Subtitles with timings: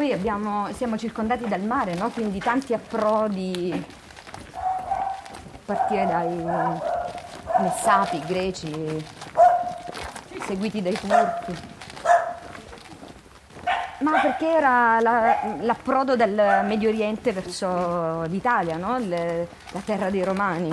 [0.00, 2.08] poi abbiamo, siamo circondati dal mare, no?
[2.08, 3.70] quindi tanti approdi,
[4.54, 6.42] a partire dai
[7.60, 9.04] messapi greci,
[10.46, 11.54] seguiti dai turchi.
[13.98, 18.96] Ma perché era la, l'approdo del Medio Oriente verso l'Italia, no?
[18.96, 20.70] Le, la terra dei Romani.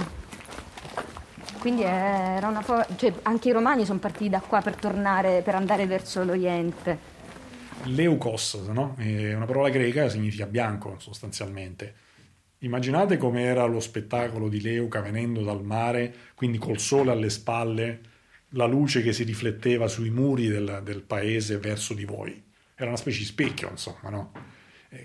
[1.59, 5.55] Quindi era una fo- cioè, anche i Romani sono partiti da qua per tornare, per
[5.55, 7.15] andare verso l'Oriente.
[7.85, 8.95] Leukos, no?
[8.97, 12.05] è una parola greca, significa bianco sostanzialmente.
[12.59, 18.01] Immaginate com'era lo spettacolo di Leuca venendo dal mare, quindi col sole alle spalle,
[18.51, 22.43] la luce che si rifletteva sui muri del, del paese verso di voi.
[22.75, 24.31] Era una specie di specchio, insomma, no?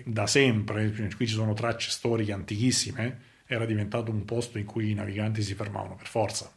[0.05, 4.93] Da sempre, qui ci sono tracce storiche antichissime, era diventato un posto in cui i
[4.95, 6.51] naviganti si fermavano per forza.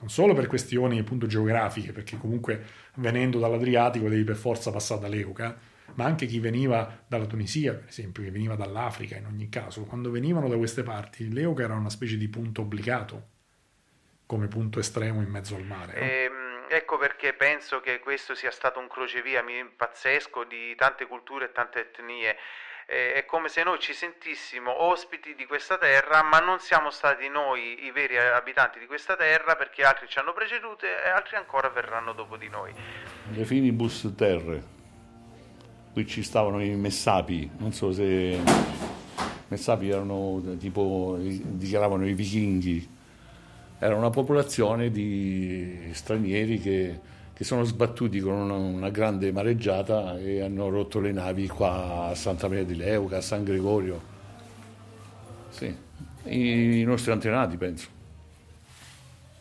[0.00, 5.08] Non solo per questioni appunto geografiche, perché comunque venendo dall'Adriatico devi per forza passare da
[5.08, 5.58] Leuca,
[5.94, 10.10] ma anche chi veniva dalla Tunisia, per esempio, che veniva dall'Africa in ogni caso, quando
[10.10, 13.28] venivano da queste parti, Leuca era una specie di punto obbligato,
[14.26, 15.92] come punto estremo in mezzo al mare.
[15.94, 16.06] No?
[16.06, 19.42] Ehm, ecco perché penso che questo sia stato un crocevia
[19.74, 22.36] pazzesco di tante culture e tante etnie
[22.90, 27.84] è come se noi ci sentissimo ospiti di questa terra, ma non siamo stati noi
[27.84, 32.14] i veri abitanti di questa terra perché altri ci hanno preceduto e altri ancora verranno
[32.14, 32.72] dopo di noi.
[33.30, 34.62] Le finibus terre,
[35.92, 38.42] qui ci stavano i messapi, non so se i
[39.48, 42.88] messapi erano tipo, dichiaravano i vichinghi,
[43.80, 46.98] era una popolazione di stranieri che
[47.38, 52.14] che sono sbattuti con una, una, grande mareggiata e hanno rotto le navi qua a
[52.16, 54.02] Santa Maria di Leuca, a San Gregorio.
[55.48, 55.66] Sì,
[56.24, 57.88] i, i nostri antenati penso.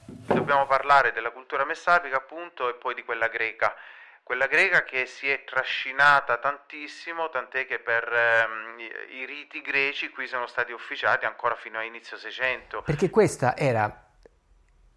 [0.06, 3.74] Dobbiamo parlare della cultura messapica appunto e poi di quella greca
[4.22, 8.78] quella greca che si è trascinata tantissimo, tant'è che per ehm,
[9.22, 12.82] i, riti greci qui sono stati ufficiati ancora fino a inizio 600.
[12.82, 13.90] Perché questa era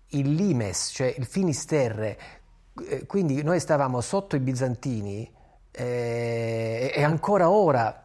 [0.08, 2.39] il limes, cioè il finisterre
[3.06, 5.30] quindi noi stavamo sotto i bizantini
[5.70, 8.02] eh, e ancora ora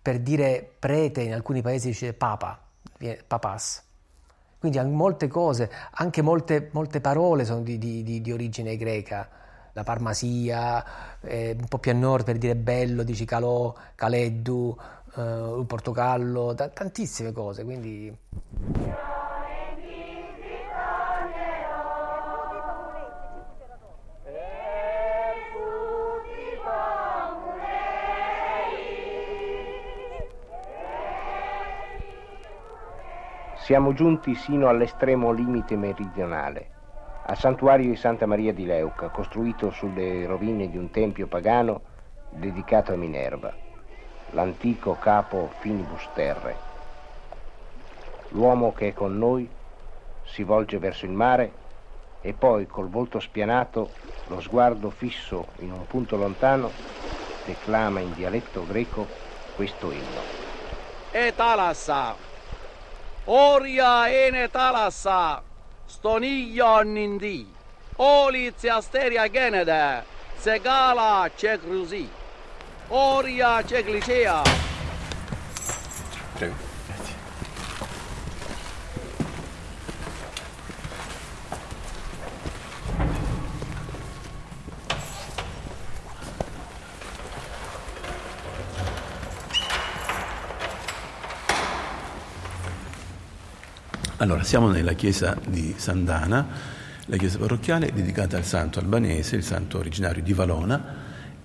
[0.00, 2.58] per dire prete in alcuni paesi dice papa,
[3.26, 3.82] papas.
[4.58, 9.28] Quindi molte cose, anche molte, molte parole sono di, di, di, origine greca.
[9.72, 14.76] La farmacia, eh, un po' più a nord per dire bello, dici calò, caleddu,
[15.14, 17.62] eh, portogallo, t- tantissime cose.
[17.64, 18.16] Quindi...
[33.68, 36.70] Siamo giunti sino all'estremo limite meridionale,
[37.26, 41.82] al santuario di Santa Maria di Leuca, costruito sulle rovine di un tempio pagano
[42.30, 43.54] dedicato a Minerva,
[44.30, 46.56] l'antico capo Finibus Terre.
[48.30, 49.46] L'uomo che è con noi
[50.24, 51.52] si volge verso il mare
[52.22, 53.90] e poi col volto spianato,
[54.28, 56.72] lo sguardo fisso in un punto lontano,
[57.44, 59.06] declama in dialetto greco
[59.54, 60.22] questo inno.
[61.10, 62.27] E talassa,
[63.24, 65.42] Orja ene talassa,
[65.88, 67.46] stonijonnindi,
[67.96, 70.04] oliți asteria genede,
[70.40, 72.08] segala ce cruzi,
[72.88, 74.42] oria ce glicea.
[76.34, 76.67] Trebuie.
[94.20, 96.44] Allora, siamo nella chiesa di Sandana,
[97.06, 100.84] la chiesa parrocchiale dedicata al santo albanese, il santo originario di Valona,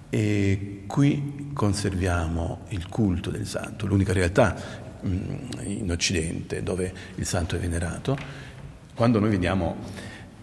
[0.10, 4.56] e qui conserviamo il culto del santo, l'unica realtà
[5.06, 5.22] mm,
[5.66, 8.18] in Occidente dove il santo è venerato.
[8.96, 9.76] Quando noi vediamo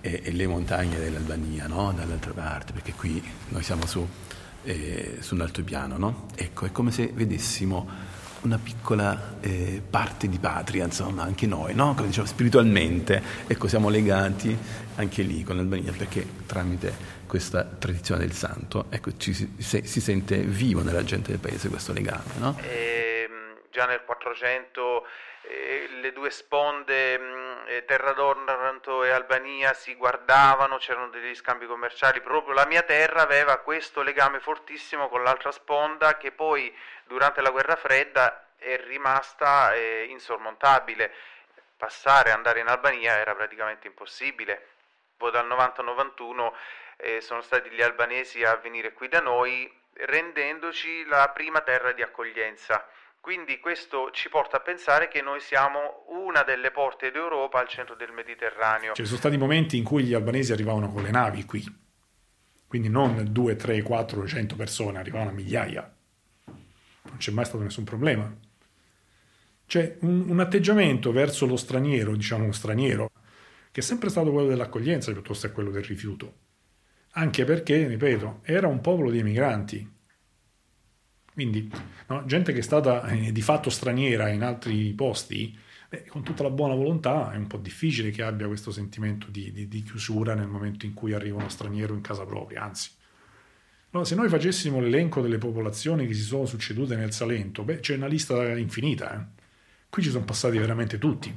[0.01, 1.93] eh, le montagne dell'Albania, no?
[1.93, 4.07] dall'altra parte, perché qui noi siamo su,
[4.62, 6.26] eh, su un altopiano, no?
[6.37, 11.94] ecco, è come se vedessimo una piccola eh, parte di patria, insomma, anche noi, no?
[12.00, 14.56] diciamo, spiritualmente, ecco, siamo legati
[14.96, 20.38] anche lì con l'Albania perché tramite questa tradizione del santo, ecco, ci, si, si, sente
[20.38, 22.58] vivo nella gente del paese questo legame, no?
[22.60, 25.04] E, ehm, già nel 400
[25.42, 31.67] eh, le due sponde mm, eh, Terra d'Ornato e Albania si guardavano, c'erano degli scambi
[31.67, 36.75] commerciali, proprio la mia terra aveva questo legame fortissimo con l'altra sponda che poi
[37.05, 41.12] durante la guerra fredda è rimasta eh, insormontabile.
[41.77, 44.69] Passare, andare in Albania era praticamente impossibile.
[45.17, 46.53] Poi dal 90-91
[46.97, 52.03] eh, sono stati gli albanesi a venire qui da noi rendendoci la prima terra di
[52.03, 52.87] accoglienza.
[53.20, 57.94] Quindi questo ci porta a pensare che noi siamo una delle porte d'Europa al centro
[57.94, 58.94] del Mediterraneo.
[58.94, 61.62] Ci sono stati momenti in cui gli albanesi arrivavano con le navi qui,
[62.67, 65.94] quindi non 2, 3, 4, 100 persone, arrivavano a migliaia.
[66.46, 68.34] Non c'è mai stato nessun problema.
[69.66, 73.11] C'è un, un atteggiamento verso lo straniero, diciamo uno straniero,
[73.70, 76.34] che è sempre stato quello dell'accoglienza piuttosto che quello del rifiuto.
[77.12, 80.00] Anche perché, ripeto, era un popolo di emigranti,
[81.40, 81.70] quindi
[82.08, 85.56] no, gente che è stata eh, di fatto straniera in altri posti,
[85.88, 89.50] beh, con tutta la buona volontà è un po' difficile che abbia questo sentimento di,
[89.50, 92.90] di, di chiusura nel momento in cui arriva uno straniero in casa propria, anzi.
[93.92, 97.96] No, se noi facessimo l'elenco delle popolazioni che si sono succedute nel Salento, beh, c'è
[97.96, 99.19] una lista infinita.
[99.19, 99.42] Eh?
[99.88, 101.28] Qui ci sono passati veramente tutti.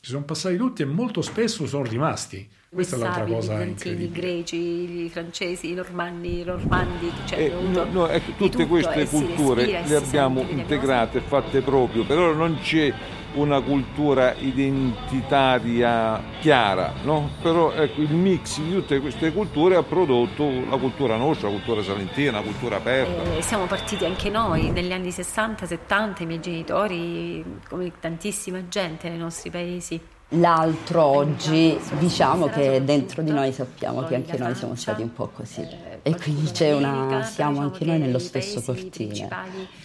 [0.00, 2.48] Ci sono passati tutti e molto spesso sono rimasti.
[2.70, 7.38] Questa è l'altra cosa I bizantini, i greci, i francesi, i normanni, i normandi, cioè
[7.38, 12.92] eh, no, no, ecco, tutte queste culture le abbiamo integrate, fatte proprio, però non c'è
[13.34, 17.30] una cultura identitaria chiara, no?
[17.40, 21.82] però ecco, il mix di tutte queste culture ha prodotto la cultura nostra, la cultura
[21.82, 23.34] salentina, la cultura aperta.
[23.34, 29.18] Eh, siamo partiti anche noi negli anni 60-70, i miei genitori, come tantissima gente nei
[29.18, 30.16] nostri paesi.
[30.32, 35.28] L'altro oggi diciamo che dentro di noi sappiamo che anche noi siamo stati un po'
[35.28, 35.66] così
[36.02, 39.26] e quindi c'è una, siamo anche noi nello stesso cortile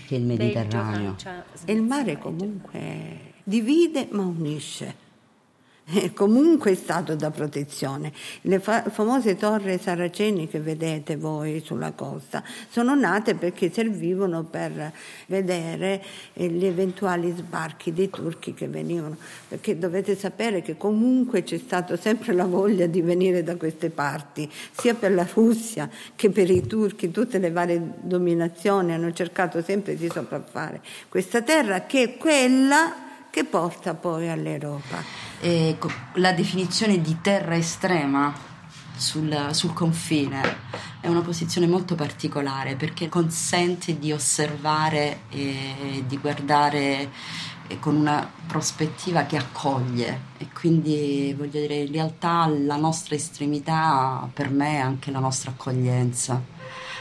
[0.05, 1.15] che è il Mediterraneo.
[1.63, 5.02] E il mare comunque divide ma unisce.
[5.85, 8.13] È comunque stato da protezione.
[8.43, 14.93] Le fa- famose torri saraceni che vedete voi sulla costa sono nate perché servivano per
[15.25, 16.01] vedere
[16.33, 19.17] eh, gli eventuali sbarchi dei turchi che venivano,
[19.49, 24.49] perché dovete sapere che comunque c'è stata sempre la voglia di venire da queste parti,
[24.71, 29.97] sia per la Russia che per i turchi, tutte le varie dominazioni hanno cercato sempre
[29.97, 32.95] di sopraffare questa terra che è quella
[33.29, 35.32] che porta poi all'Europa.
[35.43, 35.77] E
[36.13, 38.33] la definizione di terra estrema
[38.95, 40.41] sul, sul, confine
[41.01, 47.11] è una posizione molto particolare perché consente di osservare e di guardare
[47.81, 54.49] con una prospettiva che accoglie e quindi voglio dire in realtà la nostra estremità per
[54.49, 56.41] me è anche la nostra accoglienza.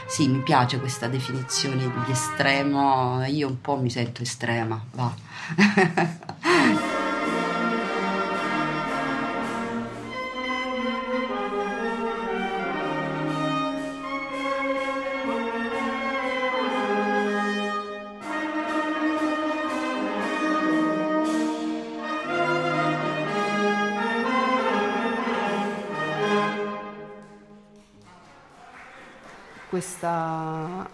[0.05, 5.13] Sì, mi piace questa definizione di estremo, io un po' mi sento estrema, va.
[29.73, 30.87] questa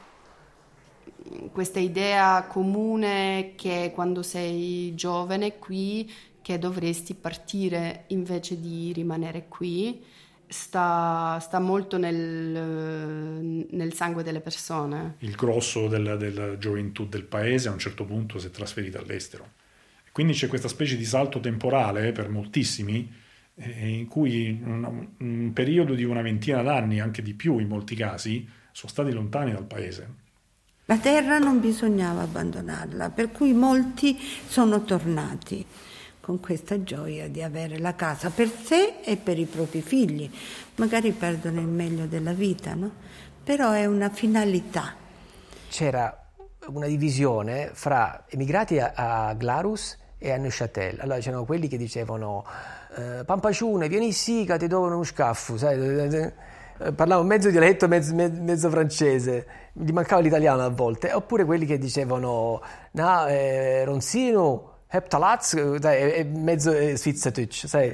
[1.52, 6.10] questa idea comune che quando sei giovane qui
[6.42, 10.02] che dovresti partire invece di rimanere qui
[10.48, 15.16] sta, sta molto nel, nel, sangue delle persone.
[15.20, 19.52] Il grosso della, della, gioventù del paese a un certo punto si è trasferito all'estero.
[20.14, 23.12] Quindi c'è questa specie di salto temporale per moltissimi
[23.56, 27.94] eh, in cui un, un periodo di una ventina d'anni, anche di più in molti
[27.94, 30.28] casi, sono stati lontani dal paese.
[30.86, 35.66] La terra non bisognava abbandonarla, per cui molti sono tornati
[36.20, 40.30] con questa gioia di avere la casa per sé e per i propri figli.
[40.76, 42.92] Magari perdono il meglio della vita, no?
[43.44, 44.96] Però è una finalità.
[45.70, 46.32] C'era
[46.68, 51.00] una divisione fra emigrati a, a Glarus e a Neuchâtel.
[51.00, 52.46] Allora c'erano quelli che dicevano
[52.96, 55.78] eh, Pampaciune, vieni sì che ti do uno scaffo, sai?
[56.82, 61.78] Eh, parlavo mezzo dialetto, mezzo, mezzo, francese, gli mancava l'italiano a volte, oppure quelli che
[61.78, 67.94] dicevano no, eh, Ronzino, Heptalaz, eh, mezzo eh, Svizzerdeutsch, sai?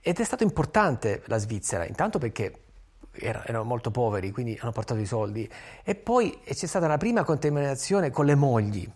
[0.00, 2.52] Ed è stato importante la Svizzera, intanto perché
[3.10, 5.50] erano molto poveri, quindi hanno portato i soldi,
[5.82, 8.88] e poi c'è stata la prima contaminazione con le mogli,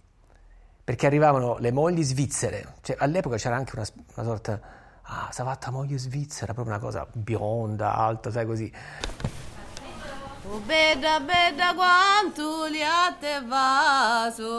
[0.84, 4.60] perché arrivavano le mogli svizzere, cioè, all'epoca c'era anche una, una sorta
[5.04, 8.72] ah, fatta moglie svizzera, proprio una cosa bionda, alta, sai così.
[10.46, 14.52] Oh, bella, bella quanto li ha te vaso.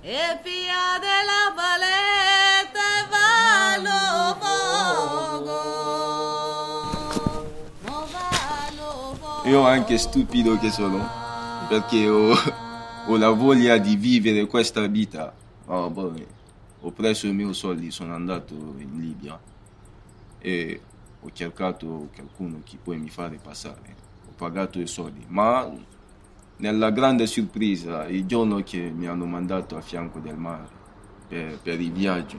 [0.00, 5.76] E fia della paletta e vallo fuoco
[9.46, 11.08] io anche stupido che sono
[11.68, 12.34] perché ho,
[13.06, 15.32] ho la voglia di vivere questa vita.
[15.66, 16.12] Oh, boh
[16.86, 19.38] ho preso i miei soldi, sono andato in Libia
[20.38, 20.80] e
[21.18, 23.96] ho cercato qualcuno che può mi fare passare.
[24.28, 25.68] Ho pagato i soldi, ma
[26.58, 30.68] nella grande sorpresa, il giorno che mi hanno mandato a fianco del mare
[31.26, 32.38] per, per il viaggio,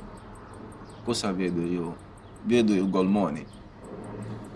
[1.03, 1.97] cosa vedo io?
[2.43, 3.45] Vedo il golmone.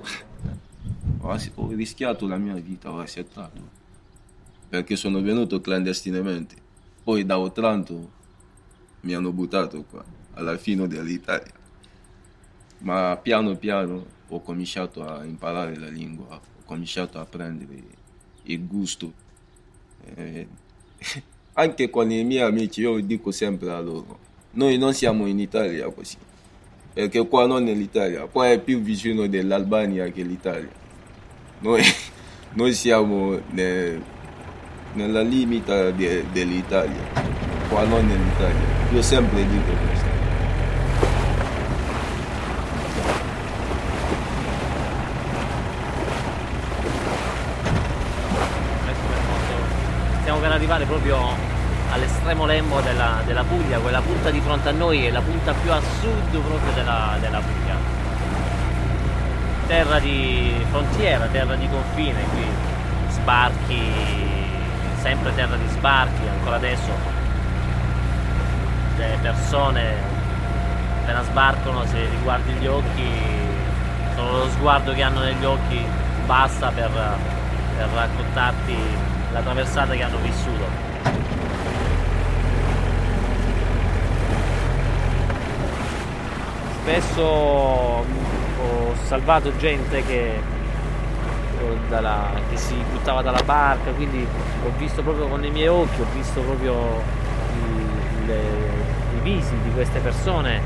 [1.19, 3.62] Ho, ho rischiato la mia vita, ho accettato,
[4.69, 6.55] perché sono venuto clandestinamente.
[7.03, 8.19] Poi da Otranto
[9.01, 10.03] mi hanno buttato qua,
[10.34, 11.53] alla fine dell'Italia.
[12.79, 17.84] Ma piano piano ho cominciato a imparare la lingua, ho cominciato a prendere
[18.43, 19.12] il gusto.
[20.15, 20.48] Eh,
[21.53, 24.20] anche con i miei amici io dico sempre a loro,
[24.51, 26.17] noi non siamo in Italia così,
[26.93, 30.70] perché qua non è l'Italia, qua è più vicino dell'Albania che l'Italia.
[31.60, 31.84] Noi,
[32.53, 34.01] noi siamo nel,
[34.93, 38.68] nella limita de, dell'Italia, qua non è l'Italia.
[38.92, 40.10] Io sempre dico questo.
[50.20, 51.18] Stiamo per arrivare proprio
[51.92, 55.72] all'estremo lembo della, della Puglia, quella punta di fronte a noi è la punta più
[55.72, 58.00] a sud proprio della, della Puglia.
[59.68, 62.46] Terra di frontiera, terra di confine qui,
[63.12, 63.82] sbarchi,
[65.00, 67.21] sempre terra di sbarchi, ancora adesso
[69.08, 69.93] le persone
[71.01, 73.10] appena sbarcano se riguardi gli occhi,
[74.15, 75.84] solo lo sguardo che hanno negli occhi
[76.25, 76.91] basta per,
[77.77, 78.75] per raccontarti
[79.34, 80.89] la traversata che hanno vissuto.
[86.81, 88.05] Spesso ho
[89.05, 90.39] salvato gente che,
[91.89, 94.27] dalla, che si buttava dalla barca, quindi
[94.63, 97.01] ho visto proprio con i miei occhi, ho visto proprio
[97.53, 98.81] i, le,
[99.34, 100.62] visi di queste persone.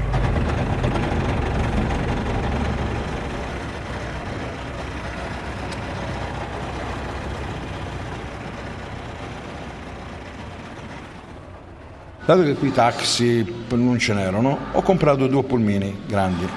[12.26, 16.48] Dato che qui taxi non ce n'erano, ho comprato due pulmini grandi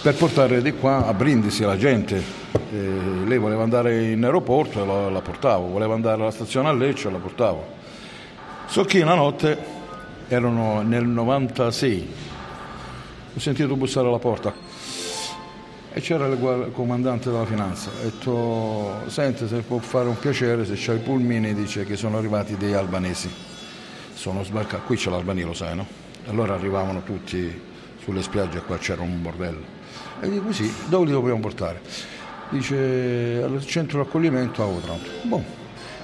[0.00, 2.44] per portare di qua a Brindisi la gente.
[2.70, 6.72] Eh, lei voleva andare in aeroporto e la, la, portavo, voleva andare alla stazione a
[6.72, 7.74] Lecce e la portavo.
[8.66, 9.75] So che una notte,
[10.28, 12.08] erano nel 96,
[13.34, 14.52] ho sentito bussare alla porta
[15.92, 17.90] e c'era il comandante della finanza.
[17.90, 22.18] Ho detto, senti se può fare un piacere, se c'hai i pulmini, dice che sono
[22.18, 23.46] arrivati degli albanesi
[24.16, 25.86] sono sbarcati, qui c'è l'Albania, lo sai, no?
[26.26, 27.60] Allora arrivavano tutti
[28.02, 29.62] sulle spiagge, qua c'era un bordello.
[30.20, 31.80] E dico sì, dove li dobbiamo portare?
[32.48, 35.10] Dice al centro di accoglimento a Otranto.
[35.24, 35.44] Boh.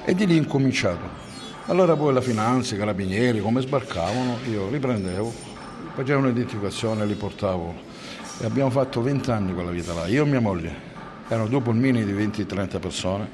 [0.04, 1.21] E di lì incominciato.
[1.66, 5.32] Allora poi la finanza, i carabinieri, come sbarcavano, io li prendevo,
[5.94, 7.74] facevo un'identificazione, li portavo.
[8.40, 10.90] E abbiamo fatto 20 anni quella vita là, io e mia moglie.
[11.28, 13.28] Erano due polmini di 20-30 persone.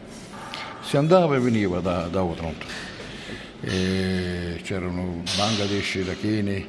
[0.83, 2.87] Si andava e veniva da, da Otranto
[3.61, 6.67] eh, c'erano Bangladesh, Iracheni,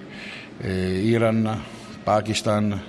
[0.59, 1.63] eh, Iran,
[2.03, 2.81] Pakistan,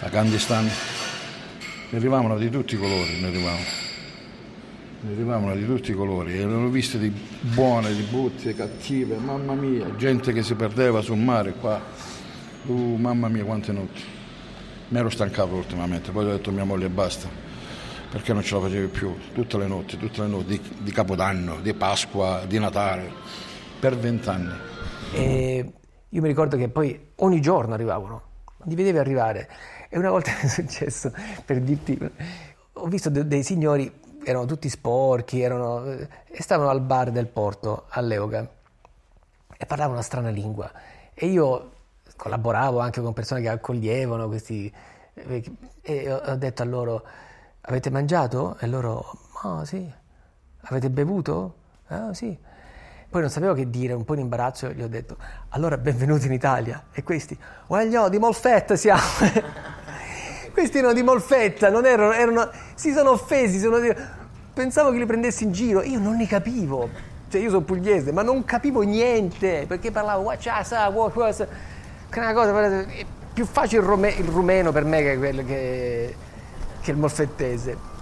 [0.00, 3.83] Afghanistan, ne arrivavano di tutti i colori, ne arrivavano.
[5.04, 9.94] Ne arrivavano di tutti i colori, erano viste di buone, di brutte, cattive, mamma mia,
[9.96, 11.78] gente che si perdeva sul mare qua,
[12.64, 14.02] uh, mamma mia quante notti.
[14.88, 17.28] Mi ero stancato ultimamente, poi ho detto a mia moglie basta,
[18.10, 21.60] perché non ce la facevi più, tutte le notti, tutte le notti di, di Capodanno,
[21.60, 23.12] di Pasqua, di Natale,
[23.78, 24.54] per vent'anni.
[25.12, 25.70] E
[26.08, 28.22] io mi ricordo che poi ogni giorno arrivavano,
[28.64, 29.50] li vedevi arrivare.
[29.90, 31.12] E una volta è successo,
[31.44, 31.98] per dirti,
[32.72, 33.92] ho visto de- dei signori,
[34.24, 38.48] erano tutti sporchi, erano, e stavano al bar del porto, all'Eoga,
[39.56, 40.70] e parlavano una strana lingua.
[41.12, 41.72] E io
[42.16, 44.72] collaboravo anche con persone che accoglievano questi...
[45.16, 47.04] E ho detto a loro
[47.66, 48.56] avete mangiato?
[48.58, 49.04] E loro,
[49.42, 49.90] ah sì.
[50.62, 51.54] Avete bevuto?
[51.88, 52.36] Ah sì.
[53.08, 55.16] Poi non sapevo che dire, un po' in imbarazzo, gli ho detto,
[55.50, 56.86] allora benvenuti in Italia.
[56.92, 59.02] E questi, guagliò, di Molfetta siamo.
[60.54, 63.78] questi erano di Molfetta, non erano, erano, si sono offesi, sono,
[64.54, 66.88] pensavo che li prendessi in giro, io non ne capivo.
[67.28, 71.46] Cioè io sono pugliese, ma non capivo niente, perché parlavo, guacciasa, guacciasa,
[72.08, 76.14] che è una cosa, è più facile il, rume, il rumeno per me che che
[76.84, 77.92] che il molfettese.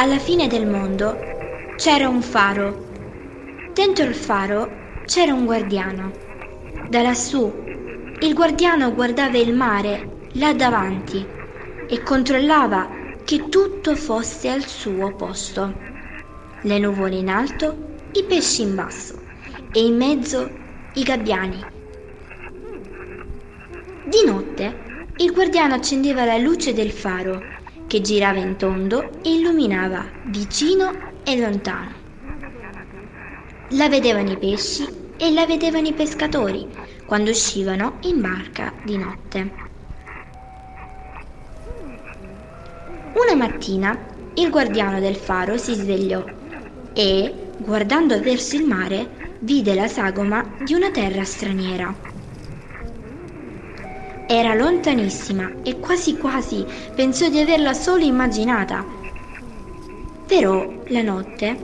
[0.00, 3.72] Alla fine del mondo c'era un faro.
[3.72, 6.12] Dentro il faro c'era un guardiano.
[6.88, 11.26] Da lassù il guardiano guardava il mare là davanti
[11.88, 12.88] e controllava
[13.24, 15.74] che tutto fosse al suo posto.
[16.60, 17.76] le nuvole in alto,
[18.12, 19.18] i pesci in basso
[19.72, 20.58] e in mezzo
[20.92, 21.66] i gabbiani.
[24.04, 24.80] Di notte
[25.16, 27.56] il guardiano accendeva la luce del faro
[27.88, 31.94] che girava in tondo e illuminava vicino e lontano.
[33.68, 36.66] La vedevano i pesci e la vedevano i pescatori
[37.04, 39.50] quando uscivano in barca di notte.
[43.12, 43.98] Una mattina
[44.34, 46.22] il guardiano del faro si svegliò
[46.92, 52.07] e, guardando verso il mare, vide la sagoma di una terra straniera.
[54.30, 56.62] Era lontanissima e quasi quasi
[56.94, 58.84] pensò di averla solo immaginata.
[60.26, 61.56] Però la notte,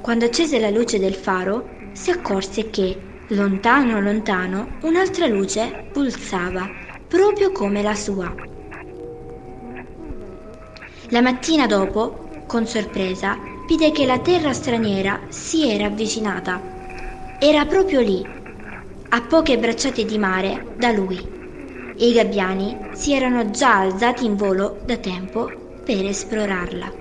[0.00, 2.96] quando accese la luce del faro, si accorse che,
[3.30, 6.70] lontano lontano, un'altra luce pulsava,
[7.08, 8.32] proprio come la sua.
[11.08, 13.36] La mattina dopo, con sorpresa,
[13.66, 16.60] vide che la terra straniera si era avvicinata.
[17.40, 18.24] Era proprio lì,
[19.08, 21.31] a poche bracciate di mare da lui.
[22.02, 25.52] E i gabbiani si erano già alzati in volo da tempo
[25.84, 26.92] per esplorarla.